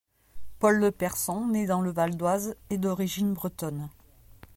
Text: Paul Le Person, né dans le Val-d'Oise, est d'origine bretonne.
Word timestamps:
Paul 0.57 0.79
Le 0.79 0.89
Person, 0.89 1.47
né 1.49 1.67
dans 1.67 1.79
le 1.81 1.91
Val-d'Oise, 1.91 2.55
est 2.71 2.79
d'origine 2.79 3.35
bretonne. 3.35 3.87